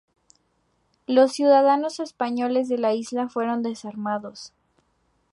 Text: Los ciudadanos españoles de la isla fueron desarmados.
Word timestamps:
Los 1.05 1.33
ciudadanos 1.33 1.99
españoles 1.99 2.67
de 2.69 2.79
la 2.79 2.95
isla 2.95 3.29
fueron 3.29 3.61
desarmados. 3.61 4.51